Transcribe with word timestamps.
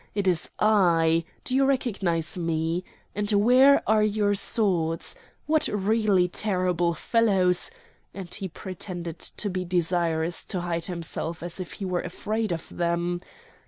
It 0.15 0.27
is 0.27 0.49
I! 0.57 1.25
Do 1.43 1.53
you 1.53 1.63
recognise 1.63 2.35
me? 2.35 2.83
And 3.13 3.29
where 3.33 3.83
are 3.85 4.01
your 4.01 4.33
swords? 4.33 5.13
What 5.45 5.67
really 5.67 6.27
terrible 6.27 6.95
fellows!" 6.95 7.69
and 8.11 8.33
he 8.33 8.47
pretended 8.47 9.19
to 9.19 9.47
be 9.47 9.63
desirous 9.63 10.43
to 10.45 10.61
hide 10.61 10.87
himself 10.87 11.43
as 11.43 11.59
if 11.59 11.73
he 11.73 11.85
were 11.85 12.01
afraid 12.01 12.51
of 12.51 12.67
them. 12.75 13.21